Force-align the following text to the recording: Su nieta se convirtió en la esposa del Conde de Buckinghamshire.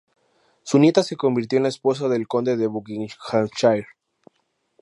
Su 0.63 0.79
nieta 0.79 1.03
se 1.03 1.15
convirtió 1.15 1.57
en 1.57 1.61
la 1.63 1.69
esposa 1.69 2.09
del 2.09 2.27
Conde 2.27 2.57
de 2.57 2.65
Buckinghamshire. 2.65 3.85